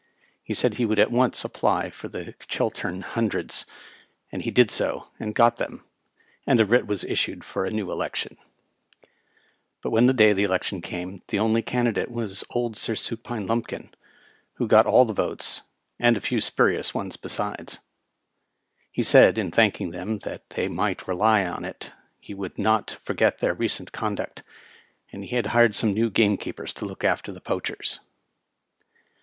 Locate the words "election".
7.91-8.37, 10.43-10.81